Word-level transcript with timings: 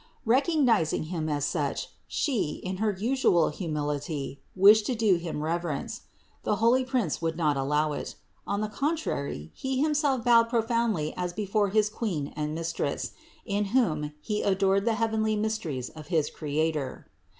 Recognizing 0.25 1.03
him 1.13 1.29
as 1.29 1.45
such, 1.45 1.89
She, 2.07 2.53
in 2.63 2.77
her 2.77 2.89
usual 2.91 3.49
humility, 3.49 4.41
wished 4.55 4.87
to 4.87 4.95
do 4.95 5.17
him 5.17 5.43
reverence; 5.43 6.01
the 6.41 6.55
holy 6.55 6.83
prince 6.83 7.21
would 7.21 7.37
not 7.37 7.55
allow 7.55 7.91
it; 7.93 8.15
on 8.47 8.61
the 8.61 8.67
contrary 8.67 9.51
he 9.53 9.79
himself 9.79 10.23
bowed 10.25 10.49
profoundly 10.49 11.13
as 11.15 11.33
before 11.33 11.69
his 11.69 11.87
Queen 11.87 12.33
and 12.35 12.55
Mistress, 12.55 13.11
in 13.45 13.65
whom. 13.77 14.13
he 14.21 14.41
adored 14.41 14.85
the 14.85 14.95
heavenly 14.95 15.35
mysteries 15.35 15.89
of 15.89 16.07
his 16.07 16.31
Creator. 16.31 17.05